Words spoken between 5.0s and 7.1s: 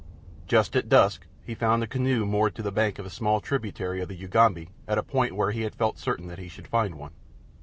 point where he had felt certain that he should find